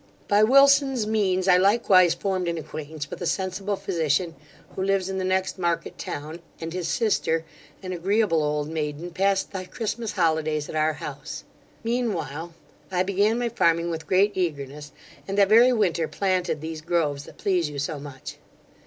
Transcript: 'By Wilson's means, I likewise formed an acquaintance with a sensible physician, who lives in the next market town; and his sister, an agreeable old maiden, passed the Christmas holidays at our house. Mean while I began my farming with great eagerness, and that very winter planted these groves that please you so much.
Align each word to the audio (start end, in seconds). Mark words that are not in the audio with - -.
'By 0.27 0.41
Wilson's 0.41 1.05
means, 1.05 1.47
I 1.47 1.57
likewise 1.57 2.15
formed 2.15 2.47
an 2.47 2.57
acquaintance 2.57 3.07
with 3.11 3.21
a 3.21 3.27
sensible 3.27 3.75
physician, 3.75 4.33
who 4.75 4.81
lives 4.81 5.09
in 5.09 5.19
the 5.19 5.23
next 5.23 5.59
market 5.59 5.99
town; 5.99 6.39
and 6.59 6.73
his 6.73 6.87
sister, 6.87 7.45
an 7.83 7.93
agreeable 7.93 8.41
old 8.41 8.67
maiden, 8.67 9.11
passed 9.11 9.51
the 9.51 9.67
Christmas 9.67 10.13
holidays 10.13 10.67
at 10.67 10.75
our 10.75 10.93
house. 10.93 11.43
Mean 11.83 12.13
while 12.15 12.55
I 12.91 13.03
began 13.03 13.37
my 13.37 13.49
farming 13.49 13.91
with 13.91 14.07
great 14.07 14.31
eagerness, 14.35 14.91
and 15.27 15.37
that 15.37 15.49
very 15.49 15.71
winter 15.71 16.07
planted 16.07 16.61
these 16.61 16.81
groves 16.81 17.25
that 17.25 17.37
please 17.37 17.69
you 17.69 17.77
so 17.77 17.99
much. 17.99 18.37